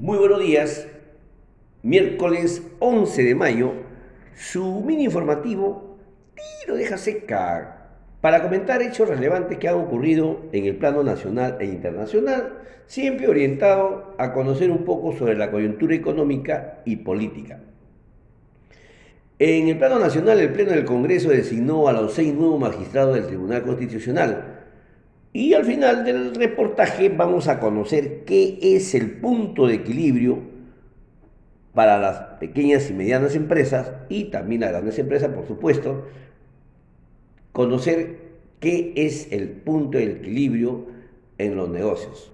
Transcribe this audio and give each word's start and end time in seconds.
Muy 0.00 0.18
buenos 0.18 0.40
días, 0.40 0.86
miércoles 1.82 2.62
11 2.80 3.24
de 3.24 3.34
mayo, 3.34 3.72
su 4.34 4.82
mini 4.82 5.04
informativo 5.04 5.96
tiro 6.34 6.76
deja 6.76 6.98
seca 6.98 7.88
para 8.20 8.42
comentar 8.42 8.82
hechos 8.82 9.08
relevantes 9.08 9.56
que 9.56 9.68
han 9.68 9.76
ocurrido 9.76 10.42
en 10.52 10.66
el 10.66 10.76
plano 10.76 11.02
nacional 11.02 11.56
e 11.60 11.64
internacional, 11.64 12.58
siempre 12.84 13.26
orientado 13.26 14.14
a 14.18 14.34
conocer 14.34 14.70
un 14.70 14.84
poco 14.84 15.12
sobre 15.12 15.34
la 15.34 15.50
coyuntura 15.50 15.94
económica 15.94 16.82
y 16.84 16.96
política. 16.96 17.60
En 19.38 19.68
el 19.68 19.78
plano 19.78 19.98
nacional, 19.98 20.40
el 20.40 20.52
Pleno 20.52 20.72
del 20.72 20.84
Congreso 20.84 21.30
designó 21.30 21.88
a 21.88 21.94
los 21.94 22.12
seis 22.12 22.34
nuevos 22.34 22.60
magistrados 22.60 23.14
del 23.14 23.28
Tribunal 23.28 23.62
Constitucional, 23.62 24.55
y 25.36 25.52
al 25.52 25.66
final 25.66 26.02
del 26.02 26.34
reportaje 26.34 27.10
vamos 27.10 27.46
a 27.46 27.60
conocer 27.60 28.24
qué 28.24 28.58
es 28.62 28.94
el 28.94 29.18
punto 29.18 29.66
de 29.66 29.74
equilibrio 29.74 30.38
para 31.74 31.98
las 31.98 32.38
pequeñas 32.40 32.88
y 32.88 32.94
medianas 32.94 33.34
empresas 33.34 33.92
y 34.08 34.30
también 34.30 34.62
las 34.62 34.70
grandes 34.70 34.98
empresas, 34.98 35.28
por 35.28 35.46
supuesto, 35.46 36.06
conocer 37.52 38.16
qué 38.60 38.94
es 38.96 39.30
el 39.30 39.50
punto 39.50 39.98
de 39.98 40.04
equilibrio 40.04 40.86
en 41.36 41.54
los 41.54 41.68
negocios. 41.68 42.32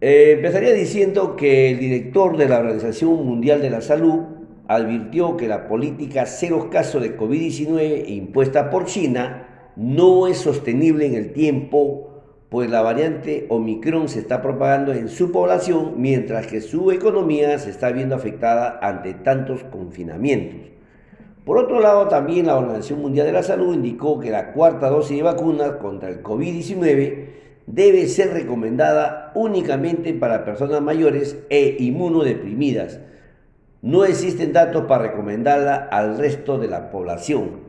Eh, 0.00 0.34
empezaría 0.36 0.74
diciendo 0.74 1.34
que 1.34 1.72
el 1.72 1.80
director 1.80 2.36
de 2.36 2.48
la 2.48 2.60
Organización 2.60 3.26
Mundial 3.26 3.60
de 3.60 3.70
la 3.70 3.80
Salud 3.80 4.20
advirtió 4.68 5.36
que 5.36 5.48
la 5.48 5.66
política 5.66 6.24
cero 6.24 6.68
casos 6.70 7.02
de 7.02 7.16
COVID-19 7.16 8.08
impuesta 8.10 8.70
por 8.70 8.84
China 8.84 9.48
no 9.76 10.26
es 10.26 10.38
sostenible 10.38 11.06
en 11.06 11.14
el 11.14 11.32
tiempo, 11.32 12.10
pues 12.48 12.70
la 12.70 12.82
variante 12.82 13.46
Omicron 13.48 14.08
se 14.08 14.20
está 14.20 14.40
propagando 14.40 14.92
en 14.92 15.08
su 15.08 15.32
población 15.32 15.94
mientras 15.96 16.46
que 16.46 16.60
su 16.60 16.92
economía 16.92 17.58
se 17.58 17.70
está 17.70 17.90
viendo 17.90 18.14
afectada 18.14 18.78
ante 18.80 19.14
tantos 19.14 19.64
confinamientos. 19.64 20.70
Por 21.44 21.58
otro 21.58 21.80
lado, 21.80 22.08
también 22.08 22.46
la 22.46 22.56
Organización 22.56 23.02
Mundial 23.02 23.26
de 23.26 23.32
la 23.32 23.42
Salud 23.42 23.74
indicó 23.74 24.18
que 24.20 24.30
la 24.30 24.52
cuarta 24.52 24.88
dosis 24.88 25.16
de 25.16 25.22
vacuna 25.24 25.78
contra 25.78 26.08
el 26.08 26.22
COVID-19 26.22 27.26
debe 27.66 28.06
ser 28.06 28.32
recomendada 28.32 29.32
únicamente 29.34 30.14
para 30.14 30.44
personas 30.44 30.80
mayores 30.80 31.38
e 31.50 31.76
inmunodeprimidas. 31.80 33.00
No 33.82 34.04
existen 34.04 34.52
datos 34.52 34.84
para 34.84 35.08
recomendarla 35.08 35.74
al 35.74 36.16
resto 36.16 36.56
de 36.56 36.68
la 36.68 36.90
población. 36.90 37.63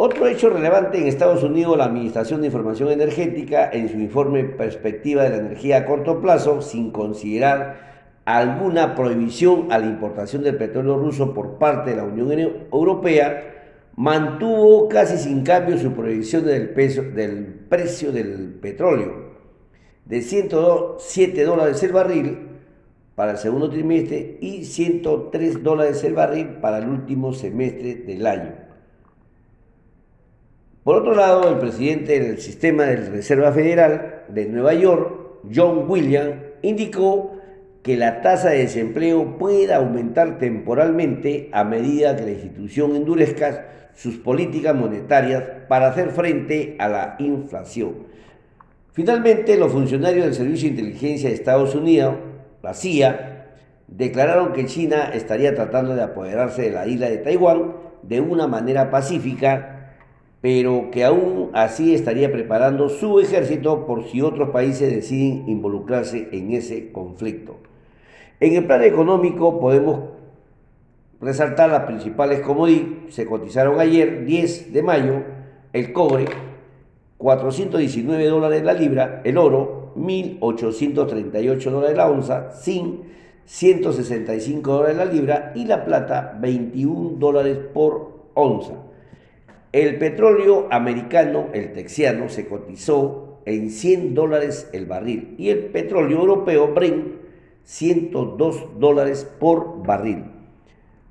Otro 0.00 0.28
hecho 0.28 0.48
relevante 0.48 1.00
en 1.00 1.08
Estados 1.08 1.42
Unidos, 1.42 1.76
la 1.76 1.86
Administración 1.86 2.40
de 2.40 2.46
Información 2.46 2.92
Energética, 2.92 3.68
en 3.68 3.88
su 3.88 3.96
informe 3.98 4.44
Perspectiva 4.44 5.24
de 5.24 5.30
la 5.30 5.38
Energía 5.38 5.78
a 5.78 5.86
Corto 5.86 6.20
Plazo, 6.20 6.62
sin 6.62 6.92
considerar 6.92 8.20
alguna 8.24 8.94
prohibición 8.94 9.72
a 9.72 9.78
la 9.78 9.86
importación 9.86 10.44
del 10.44 10.56
petróleo 10.56 10.98
ruso 10.98 11.34
por 11.34 11.58
parte 11.58 11.90
de 11.90 11.96
la 11.96 12.04
Unión 12.04 12.30
Europea, 12.72 13.88
mantuvo 13.96 14.88
casi 14.88 15.18
sin 15.18 15.42
cambio 15.42 15.76
su 15.76 15.92
proyección 15.92 16.46
del, 16.46 16.72
del 17.16 17.44
precio 17.68 18.12
del 18.12 18.56
petróleo 18.62 19.32
de 20.04 20.22
107 20.22 21.42
dólares 21.42 21.82
el 21.82 21.90
barril 21.90 22.38
para 23.16 23.32
el 23.32 23.38
segundo 23.38 23.68
trimestre 23.68 24.38
y 24.40 24.64
103 24.64 25.64
dólares 25.64 26.04
el 26.04 26.14
barril 26.14 26.46
para 26.60 26.78
el 26.78 26.88
último 26.88 27.32
semestre 27.32 27.96
del 27.96 28.24
año. 28.28 28.67
Por 30.88 30.96
otro 30.96 31.14
lado, 31.14 31.50
el 31.50 31.58
presidente 31.58 32.18
del 32.18 32.38
sistema 32.38 32.84
de 32.84 32.96
Reserva 32.96 33.52
Federal 33.52 34.22
de 34.28 34.46
Nueva 34.46 34.72
York, 34.72 35.42
John 35.54 35.84
Williams, 35.86 36.36
indicó 36.62 37.36
que 37.82 37.98
la 37.98 38.22
tasa 38.22 38.48
de 38.48 38.60
desempleo 38.60 39.36
pueda 39.36 39.76
aumentar 39.76 40.38
temporalmente 40.38 41.50
a 41.52 41.62
medida 41.62 42.16
que 42.16 42.24
la 42.24 42.30
institución 42.30 42.96
endurezca 42.96 43.66
sus 43.94 44.16
políticas 44.16 44.74
monetarias 44.74 45.44
para 45.68 45.88
hacer 45.88 46.08
frente 46.08 46.76
a 46.78 46.88
la 46.88 47.16
inflación. 47.18 48.06
Finalmente, 48.92 49.58
los 49.58 49.70
funcionarios 49.70 50.24
del 50.24 50.34
Servicio 50.34 50.70
de 50.70 50.76
Inteligencia 50.76 51.28
de 51.28 51.34
Estados 51.34 51.74
Unidos, 51.74 52.14
CIA, 52.72 53.50
declararon 53.88 54.54
que 54.54 54.64
China 54.64 55.10
estaría 55.12 55.54
tratando 55.54 55.94
de 55.94 56.04
apoderarse 56.04 56.62
de 56.62 56.70
la 56.70 56.86
isla 56.86 57.10
de 57.10 57.18
Taiwán 57.18 57.74
de 58.02 58.22
una 58.22 58.46
manera 58.46 58.90
pacífica 58.90 59.77
pero 60.40 60.90
que 60.92 61.04
aún 61.04 61.50
así 61.52 61.94
estaría 61.94 62.30
preparando 62.30 62.88
su 62.88 63.18
ejército 63.18 63.86
por 63.86 64.04
si 64.04 64.22
otros 64.22 64.50
países 64.50 64.92
deciden 64.92 65.48
involucrarse 65.48 66.28
en 66.32 66.52
ese 66.52 66.92
conflicto. 66.92 67.56
En 68.40 68.54
el 68.54 68.66
plan 68.66 68.84
económico 68.84 69.58
podemos 69.58 70.10
resaltar 71.20 71.70
las 71.70 71.84
principales 71.84 72.40
commodities. 72.40 73.14
Se 73.14 73.26
cotizaron 73.26 73.80
ayer, 73.80 74.24
10 74.24 74.72
de 74.72 74.82
mayo, 74.82 75.22
el 75.72 75.92
cobre, 75.92 76.26
419 77.18 78.26
dólares 78.26 78.62
la 78.62 78.74
libra, 78.74 79.22
el 79.24 79.38
oro, 79.38 79.92
1.838 79.96 81.70
dólares 81.70 81.96
la 81.96 82.08
onza, 82.08 82.52
zinc, 82.52 83.00
165 83.44 84.72
dólares 84.72 84.96
la 84.96 85.04
libra 85.04 85.52
y 85.56 85.64
la 85.64 85.84
plata, 85.84 86.38
21 86.40 87.18
dólares 87.18 87.58
por 87.74 88.30
onza. 88.34 88.87
El 89.72 89.98
petróleo 89.98 90.66
americano, 90.70 91.48
el 91.52 91.74
texiano, 91.74 92.30
se 92.30 92.48
cotizó 92.48 93.40
en 93.44 93.70
100 93.70 94.14
dólares 94.14 94.70
el 94.72 94.86
barril 94.86 95.34
y 95.36 95.50
el 95.50 95.66
petróleo 95.66 96.20
europeo 96.20 96.72
Brent 96.74 97.18
102 97.64 98.78
dólares 98.78 99.30
por 99.38 99.86
barril. 99.86 100.24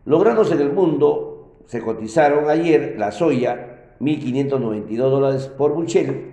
Los 0.06 0.24
granos 0.24 0.52
en 0.52 0.60
el 0.60 0.74
mundo 0.74 1.58
se 1.66 1.82
cotizaron 1.82 2.50
ayer 2.50 2.96
la 2.98 3.12
soya 3.12 3.94
1.592 4.00 4.98
dólares 4.98 5.48
por 5.56 5.74
buchel, 5.74 6.32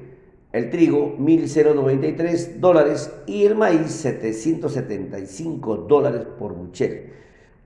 el 0.53 0.71
trigo 0.71 1.17
1.093 1.19 2.56
dólares 2.59 3.12
y 3.27 3.45
el 3.45 3.55
maíz 3.55 3.91
775 3.91 5.77
dólares 5.77 6.23
por 6.39 6.55
buchel. 6.55 7.12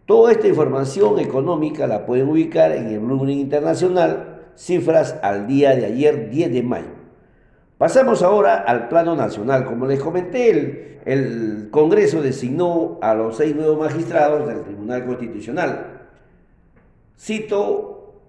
Toda 0.05 0.33
esta 0.33 0.49
información 0.49 1.21
económica 1.21 1.87
la 1.87 2.07
pueden 2.07 2.29
ubicar 2.29 2.73
en 2.73 2.89
el 2.89 2.99
Bloomberg 2.99 3.31
Internacional 3.31 4.38
cifras 4.59 5.17
al 5.23 5.47
día 5.47 5.77
de 5.77 5.87
ayer, 5.87 6.31
10 6.31 6.53
de 6.53 6.63
mayo. 6.63 6.99
Pasamos 7.79 8.23
ahora 8.23 8.57
al 8.57 8.89
plano 8.89 9.15
nacional. 9.15 9.65
Como 9.65 9.87
les 9.87 10.01
comenté, 10.01 11.01
el, 11.05 11.69
Congreso 11.71 12.21
designó 12.23 12.99
a 13.01 13.15
los 13.15 13.37
seis 13.37 13.55
nuevos 13.55 13.79
magistrados 13.79 14.49
del 14.49 14.63
Tribunal 14.65 15.07
Constitucional. 15.07 16.01
Cito 17.17 18.21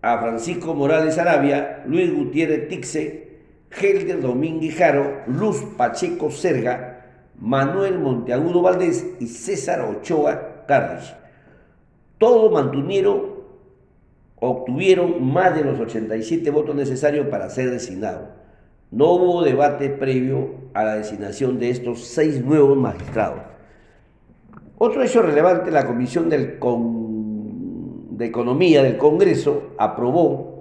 a 0.00 0.18
Francisco 0.18 0.74
Morales 0.74 1.18
Arabia, 1.18 1.82
Luis 1.86 2.14
Gutiérrez 2.14 2.68
Tixe, 2.68 3.40
Helder 3.70 4.20
Domínguez 4.20 4.76
Jaro, 4.76 5.22
Luz 5.26 5.56
Pacheco 5.76 6.30
Serga, 6.30 7.04
Manuel 7.38 7.98
Monteagudo 7.98 8.62
Valdés 8.62 9.06
y 9.18 9.26
César 9.26 9.80
Ochoa 9.80 10.64
Cardes. 10.68 11.14
Todo 12.18 12.50
mantuvieron 12.50 13.37
obtuvieron 14.40 15.24
más 15.32 15.54
de 15.54 15.64
los 15.64 15.78
87 15.80 16.50
votos 16.50 16.74
necesarios 16.74 17.26
para 17.28 17.50
ser 17.50 17.70
designados. 17.70 18.28
No 18.90 19.12
hubo 19.12 19.42
debate 19.42 19.90
previo 19.90 20.54
a 20.74 20.84
la 20.84 20.94
designación 20.94 21.58
de 21.58 21.70
estos 21.70 22.04
seis 22.04 22.42
nuevos 22.44 22.76
magistrados. 22.76 23.40
Otro 24.78 25.02
hecho 25.02 25.22
relevante, 25.22 25.70
la 25.70 25.86
Comisión 25.86 26.30
de 26.30 26.58
Economía 28.20 28.82
del 28.82 28.96
Congreso 28.96 29.72
aprobó 29.76 30.58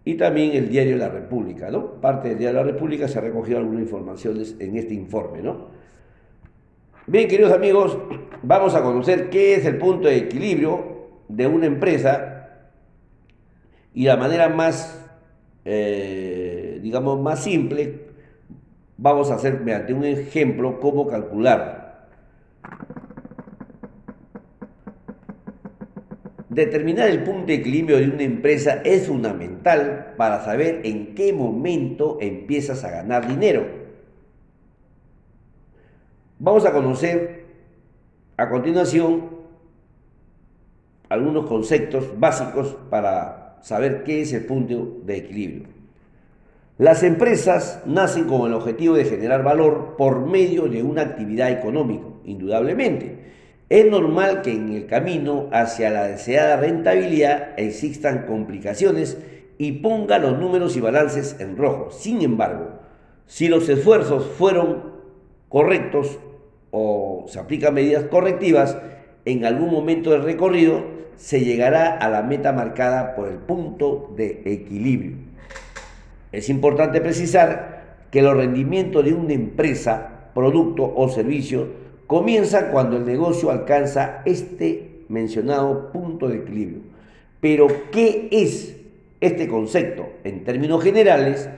y 0.05 0.15
también 0.15 0.53
el 0.53 0.69
diario 0.69 0.97
La 0.97 1.09
República, 1.09 1.69
¿no? 1.69 2.01
Parte 2.01 2.29
del 2.29 2.39
diario 2.39 2.61
La 2.61 2.73
República 2.73 3.09
se 3.09 3.19
ha 3.19 3.23
recogido 3.23 3.59
alguna 3.59 3.81
información 3.81 4.41
en 4.61 4.77
este 4.77 4.95
informe, 4.95 5.43
¿no? 5.43 5.67
Bien, 7.09 7.29
queridos 7.29 7.53
amigos, 7.53 7.99
vamos 8.45 8.77
a 8.77 8.85
conocer 8.85 9.31
qué 9.31 9.55
es 9.57 9.67
el 9.67 9.79
punto 9.79 10.07
de 10.07 10.17
equilibrio 10.17 11.09
de 11.27 11.49
una 11.49 11.67
empresa 11.67 12.69
y 13.93 14.05
la 14.05 14.17
manera 14.17 14.49
más, 14.49 15.05
eh, 15.65 16.79
digamos, 16.81 17.21
más 17.21 17.43
simple, 17.43 18.12
vamos 18.97 19.31
a 19.31 19.35
hacer 19.35 19.61
mediante 19.61 19.95
un 19.95 20.05
ejemplo 20.05 20.81
cómo 20.81 21.07
calcular 21.07 21.83
Determinar 26.53 27.09
el 27.09 27.23
punto 27.25 27.47
de 27.47 27.55
equilibrio 27.55 27.97
de 27.97 28.11
una 28.11 28.25
empresa 28.25 28.83
es 28.85 29.07
fundamental 29.07 30.13
para 30.19 30.45
saber 30.45 30.83
en 30.85 31.15
qué 31.15 31.33
momento 31.33 32.19
empiezas 32.21 32.85
a 32.85 32.91
ganar 32.91 33.27
dinero. 33.27 33.67
Vamos 36.39 36.67
a 36.67 36.73
conocer 36.73 37.47
a 38.37 38.51
continuación 38.51 39.31
algunos 41.09 41.47
conceptos 41.47 42.21
básicos 42.21 42.77
para 42.91 43.59
saber 43.63 44.05
qué 44.05 44.21
es 44.21 44.35
el 44.35 44.45
punto 44.45 45.01
de 45.07 45.17
equilibrio. 45.17 45.82
Las 46.83 47.05
empresas 47.05 47.81
nacen 47.87 48.25
con 48.25 48.45
el 48.45 48.55
objetivo 48.55 48.97
de 48.97 49.05
generar 49.05 49.45
valor 49.45 49.95
por 49.97 50.27
medio 50.27 50.65
de 50.65 50.83
una 50.83 51.03
actividad 51.03 51.53
económica, 51.53 52.07
indudablemente 52.25 53.23
es 53.69 53.89
normal 53.89 54.43
que 54.43 54.51
en 54.51 54.71
el 54.71 54.87
camino 54.89 55.49
hacia 55.53 55.91
la 55.91 56.09
deseada 56.09 56.57
rentabilidad 56.57 57.51
existan 57.57 58.27
complicaciones 58.27 59.17
y 59.59 59.75
ponga 59.75 60.19
los 60.19 60.41
números 60.41 60.77
y 60.77 60.81
balances 60.81 61.37
en 61.39 61.57
rojo. 61.57 61.93
Sin 61.93 62.21
embargo, 62.21 62.81
si 63.27 63.47
los 63.47 63.69
esfuerzos 63.69 64.27
fueron 64.27 64.83
correctos 65.49 66.19
o 66.73 67.27
se 67.29 67.39
aplican 67.39 67.75
medidas 67.75 68.07
correctivas, 68.11 68.77
en 69.25 69.45
algún 69.45 69.71
momento 69.71 70.11
del 70.11 70.25
recorrido 70.25 70.83
se 71.15 71.45
llegará 71.45 71.97
a 71.97 72.11
la 72.11 72.25
meta 72.25 72.53
marcada 72.53 73.15
por 73.15 73.29
el 73.29 73.37
punto 73.37 74.13
de 74.17 74.43
equilibrio. 74.47 75.31
Es 76.33 76.49
importante 76.49 77.01
precisar 77.01 78.07
que 78.11 78.23
los 78.23 78.37
rendimientos 78.37 79.05
de 79.05 79.15
una 79.15 79.35
empresa, 79.35 80.31
producto 80.35 80.93
o 80.97 81.09
servicio 81.09 81.69
comienza 82.07 82.71
cuando 82.71 82.97
el 82.97 83.07
negocio 83.07 83.51
alcanza 83.51 84.23
este 84.25 85.05
mencionado 85.09 85.93
punto 85.93 86.29
de 86.29 86.39
equilibrio. 86.39 86.81
Pero, 87.41 87.69
¿qué 87.91 88.29
es 88.31 88.77
este 89.21 89.47
concepto? 89.49 90.09
En 90.25 90.45
términos 90.45 90.83
generales, 90.83 91.49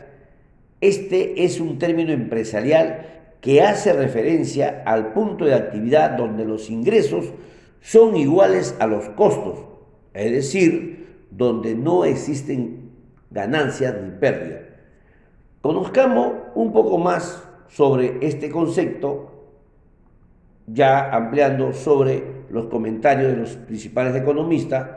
este 0.81 1.45
es 1.45 1.61
un 1.61 1.79
término 1.79 2.13
empresarial 2.13 3.07
que 3.41 3.63
hace 3.63 3.93
referencia 3.93 4.83
al 4.87 5.13
punto 5.13 5.45
de 5.45 5.55
actividad 5.55 6.17
donde 6.17 6.45
los 6.45 6.71
ingresos 6.71 7.27
son 7.81 8.17
iguales 8.17 8.75
a 8.79 8.87
los 8.87 9.11
costos, 9.11 9.59
es 10.15 10.33
decir, 10.33 11.27
donde 11.31 11.75
no 11.75 12.05
existen 12.05 12.84
ganancias 13.35 13.95
ni 14.01 14.11
pérdidas. 14.13 14.61
Conozcamos 15.61 16.33
un 16.55 16.73
poco 16.73 16.99
más 16.99 17.43
sobre 17.69 18.19
este 18.23 18.49
concepto 18.49 19.31
ya 20.67 21.11
ampliando 21.11 21.73
sobre 21.73 22.23
los 22.51 22.67
comentarios 22.67 23.33
de 23.33 23.37
los 23.37 23.51
principales 23.57 24.15
economistas, 24.15 24.89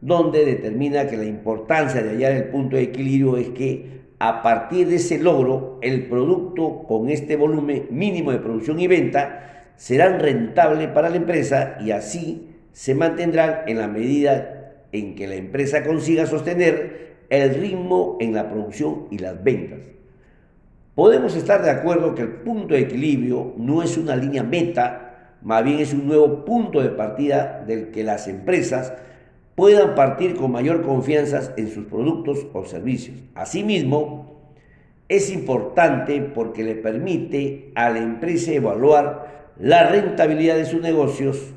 donde 0.00 0.46
determina 0.46 1.06
que 1.06 1.16
la 1.16 1.24
importancia 1.24 2.02
de 2.02 2.10
hallar 2.10 2.32
el 2.32 2.44
punto 2.44 2.76
de 2.76 2.84
equilibrio 2.84 3.36
es 3.36 3.50
que 3.50 4.00
a 4.18 4.42
partir 4.42 4.86
de 4.88 4.96
ese 4.96 5.18
logro, 5.18 5.78
el 5.82 6.06
producto 6.06 6.84
con 6.86 7.08
este 7.08 7.36
volumen 7.36 7.88
mínimo 7.90 8.32
de 8.32 8.38
producción 8.38 8.78
y 8.78 8.86
venta 8.86 9.64
serán 9.76 10.20
rentables 10.20 10.88
para 10.88 11.08
la 11.08 11.16
empresa 11.16 11.78
y 11.80 11.90
así 11.90 12.50
se 12.72 12.94
mantendrán 12.94 13.62
en 13.66 13.78
la 13.78 13.88
medida 13.88 14.74
en 14.92 15.14
que 15.14 15.26
la 15.26 15.36
empresa 15.36 15.84
consiga 15.84 16.26
sostener 16.26 17.09
el 17.30 17.54
ritmo 17.54 18.18
en 18.20 18.34
la 18.34 18.50
producción 18.50 19.06
y 19.10 19.18
las 19.18 19.42
ventas. 19.42 19.80
Podemos 20.94 21.34
estar 21.34 21.62
de 21.62 21.70
acuerdo 21.70 22.14
que 22.14 22.22
el 22.22 22.32
punto 22.42 22.74
de 22.74 22.80
equilibrio 22.80 23.54
no 23.56 23.82
es 23.82 23.96
una 23.96 24.16
línea 24.16 24.42
meta 24.42 25.10
más 25.42 25.64
bien 25.64 25.78
es 25.78 25.94
un 25.94 26.06
nuevo 26.06 26.44
punto 26.44 26.82
de 26.82 26.90
partida 26.90 27.64
del 27.66 27.90
que 27.90 28.04
las 28.04 28.28
empresas 28.28 28.92
puedan 29.54 29.94
partir 29.94 30.36
con 30.36 30.52
mayor 30.52 30.82
confianza 30.82 31.54
en 31.56 31.70
sus 31.70 31.86
productos 31.86 32.46
o 32.52 32.64
servicios. 32.64 33.16
Asimismo, 33.34 34.52
es 35.08 35.30
importante 35.30 36.20
porque 36.20 36.62
le 36.62 36.74
permite 36.74 37.72
a 37.74 37.90
la 37.90 37.98
empresa 37.98 38.52
evaluar 38.52 39.54
la 39.58 39.88
rentabilidad 39.88 40.56
de 40.56 40.66
sus 40.66 40.82
negocios. 40.82 41.54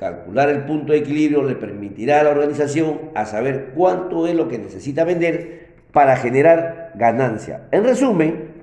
Calcular 0.00 0.48
el 0.48 0.64
punto 0.64 0.94
de 0.94 1.00
equilibrio 1.00 1.42
le 1.42 1.56
permitirá 1.56 2.20
a 2.20 2.24
la 2.24 2.30
organización 2.30 3.10
a 3.14 3.26
saber 3.26 3.72
cuánto 3.74 4.26
es 4.26 4.34
lo 4.34 4.48
que 4.48 4.56
necesita 4.56 5.04
vender 5.04 5.74
para 5.92 6.16
generar 6.16 6.92
ganancia. 6.94 7.68
En 7.70 7.84
resumen, 7.84 8.62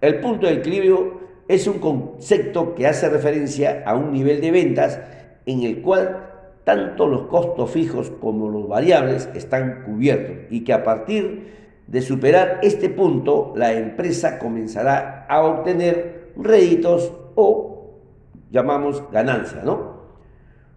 el 0.00 0.20
punto 0.20 0.46
de 0.46 0.52
equilibrio 0.52 1.22
es 1.48 1.66
un 1.66 1.80
concepto 1.80 2.76
que 2.76 2.86
hace 2.86 3.08
referencia 3.08 3.82
a 3.84 3.96
un 3.96 4.12
nivel 4.12 4.40
de 4.40 4.52
ventas 4.52 5.00
en 5.44 5.64
el 5.64 5.82
cual 5.82 6.24
tanto 6.62 7.08
los 7.08 7.22
costos 7.22 7.68
fijos 7.72 8.12
como 8.20 8.48
los 8.48 8.68
variables 8.68 9.28
están 9.34 9.82
cubiertos 9.82 10.36
y 10.50 10.62
que 10.62 10.72
a 10.72 10.84
partir 10.84 11.52
de 11.88 12.00
superar 12.00 12.60
este 12.62 12.90
punto 12.90 13.54
la 13.56 13.72
empresa 13.72 14.38
comenzará 14.38 15.26
a 15.28 15.42
obtener 15.42 16.30
réditos 16.36 17.12
o 17.34 17.90
llamamos 18.52 19.02
ganancia, 19.10 19.62
¿no? 19.64 19.95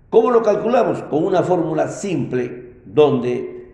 ¿Cómo 0.10 0.32
lo 0.32 0.42
calculamos? 0.42 1.04
Con 1.04 1.24
una 1.24 1.44
fórmula 1.44 1.88
simple 1.88 2.74
donde 2.86 3.74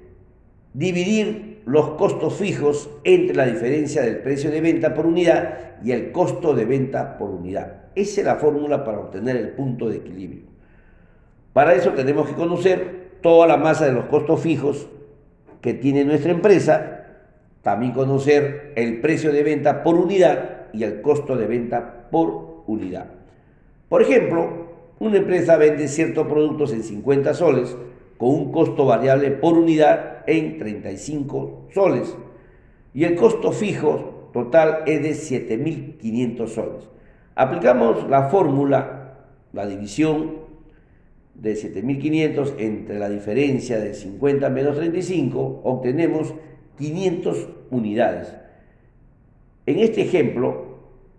dividir 0.73 1.61
los 1.65 1.91
costos 1.91 2.35
fijos 2.35 2.89
entre 3.03 3.35
la 3.35 3.45
diferencia 3.45 4.01
del 4.01 4.17
precio 4.19 4.51
de 4.51 4.61
venta 4.61 4.93
por 4.93 5.05
unidad 5.05 5.81
y 5.83 5.91
el 5.91 6.11
costo 6.11 6.53
de 6.53 6.65
venta 6.65 7.17
por 7.17 7.29
unidad. 7.29 7.85
Esa 7.95 8.21
es 8.21 8.27
la 8.27 8.35
fórmula 8.35 8.83
para 8.83 8.99
obtener 8.99 9.37
el 9.37 9.49
punto 9.49 9.89
de 9.89 9.97
equilibrio. 9.97 10.43
Para 11.53 11.73
eso 11.73 11.91
tenemos 11.91 12.27
que 12.27 12.35
conocer 12.35 13.19
toda 13.21 13.47
la 13.47 13.57
masa 13.57 13.85
de 13.85 13.93
los 13.93 14.05
costos 14.05 14.41
fijos 14.41 14.89
que 15.61 15.73
tiene 15.73 16.03
nuestra 16.03 16.31
empresa 16.31 16.91
También 17.63 17.93
conocer 17.93 18.73
el 18.75 19.01
precio 19.01 19.31
de 19.31 19.41
venta 19.41 19.81
por 19.81 19.95
unidad 19.95 20.67
y 20.71 20.83
el 20.83 21.01
costo 21.01 21.35
de 21.35 21.47
venta 21.47 22.09
por 22.11 22.63
unidad. 22.67 23.07
Por 23.89 24.03
ejemplo, 24.03 24.64
una 24.99 25.17
empresa 25.17 25.57
vende 25.57 25.87
ciertos 25.87 26.27
productos 26.27 26.71
en 26.73 26.83
50 26.83 27.33
soles 27.33 27.75
con 28.17 28.29
un 28.29 28.51
costo 28.51 28.85
variable 28.85 29.31
por 29.31 29.57
unidad 29.57 30.23
en 30.27 30.57
35 30.57 31.67
soles 31.73 32.15
y 32.93 33.03
el 33.03 33.15
costo 33.15 33.51
fijo 33.51 34.29
total 34.31 34.83
es 34.85 35.01
de 35.03 35.11
7.500 35.11 36.47
soles. 36.47 36.89
Aplicamos 37.35 38.09
la 38.09 38.29
fórmula, 38.29 39.27
la 39.51 39.65
división 39.65 40.45
de 41.33 41.53
7.500 41.55 42.53
entre 42.59 42.97
la 42.97 43.09
diferencia 43.09 43.79
de 43.79 43.93
50 43.93 44.49
menos 44.49 44.77
35, 44.77 45.61
obtenemos 45.63 46.33
500 46.77 47.49
unidades. 47.71 48.33
En 49.65 49.79
este 49.79 50.01
ejemplo, 50.01 50.75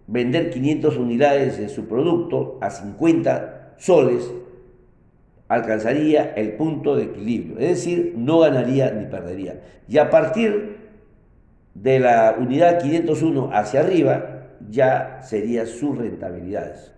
vender 0.07 0.51
500 0.51 0.97
unidades 0.97 1.59
de 1.59 1.69
su 1.69 1.87
producto 1.87 2.59
a 2.63 2.71
50 2.71 3.56
soles 3.79 4.33
alcanzaría 5.49 6.33
el 6.35 6.53
punto 6.53 6.97
de 6.97 7.05
equilibrio, 7.05 7.59
es 7.59 7.69
decir, 7.69 8.15
no 8.17 8.41
ganaría 8.41 8.91
ni 8.91 9.07
perdería. 9.07 9.61
Y 9.89 9.99
a 9.99 10.11
partir 10.11 10.77
de 11.75 12.01
la 12.01 12.37
unidad 12.39 12.81
501 12.83 13.51
hacia 13.53 13.81
arriba, 13.81 14.49
ya 14.69 15.21
sería 15.23 15.67
sus 15.67 15.97
rentabilidades. 15.97 16.93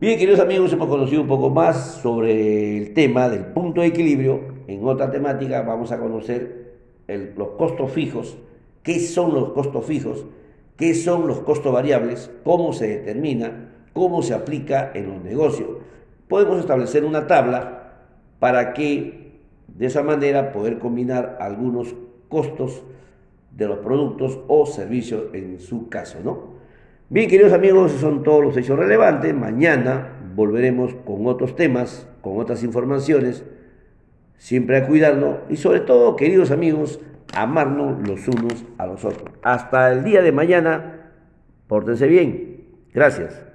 Bien, 0.00 0.18
queridos 0.18 0.40
amigos, 0.40 0.72
hemos 0.72 0.88
conocido 0.88 1.22
un 1.22 1.28
poco 1.28 1.50
más 1.50 1.94
sobre 2.02 2.76
el 2.76 2.94
tema 2.94 3.28
del 3.28 3.46
punto 3.46 3.80
de 3.80 3.88
equilibrio. 3.88 4.40
En 4.68 4.86
otra 4.86 5.10
temática 5.10 5.62
vamos 5.62 5.90
a 5.90 5.98
conocer 5.98 6.76
los 7.08 7.48
costos 7.50 7.90
fijos, 7.90 8.36
qué 8.82 9.00
son 9.00 9.34
los 9.34 9.50
costos 9.52 9.86
fijos, 9.86 10.26
qué 10.76 10.94
son 10.94 11.26
los 11.26 11.40
costos 11.40 11.72
variables, 11.72 12.30
cómo 12.44 12.72
se 12.72 12.86
determina, 12.86 13.70
cómo 13.92 14.22
se 14.22 14.34
aplica 14.34 14.90
en 14.94 15.08
los 15.08 15.22
negocios. 15.22 15.68
Podemos 16.28 16.58
establecer 16.58 17.04
una 17.04 17.26
tabla 17.26 17.92
para 18.38 18.72
que 18.72 19.38
de 19.66 19.86
esa 19.86 20.02
manera 20.02 20.52
poder 20.52 20.78
combinar 20.78 21.38
algunos 21.40 21.94
costos 22.28 22.82
de 23.50 23.66
los 23.66 23.78
productos 23.78 24.38
o 24.48 24.66
servicios 24.66 25.24
en 25.32 25.58
su 25.60 25.88
caso, 25.88 26.18
¿no? 26.24 26.58
Bien, 27.10 27.28
queridos 27.28 27.52
amigos, 27.52 27.90
esos 27.90 28.02
son 28.02 28.22
todos 28.22 28.44
los 28.44 28.56
hechos 28.56 28.78
relevantes. 28.78 29.34
Mañana 29.34 30.12
volveremos 30.34 30.94
con 31.06 31.26
otros 31.26 31.56
temas, 31.56 32.06
con 32.20 32.38
otras 32.38 32.62
informaciones. 32.62 33.44
Siempre 34.36 34.76
a 34.76 34.86
cuidarnos 34.86 35.38
y 35.48 35.56
sobre 35.56 35.80
todo, 35.80 36.14
queridos 36.16 36.50
amigos, 36.50 37.00
amarnos 37.34 38.06
los 38.06 38.28
unos 38.28 38.64
a 38.76 38.86
los 38.86 39.04
otros. 39.04 39.30
Hasta 39.42 39.90
el 39.90 40.04
día 40.04 40.22
de 40.22 40.32
mañana, 40.32 41.12
pórtense 41.66 42.06
bien. 42.06 42.66
Gracias. 42.92 43.47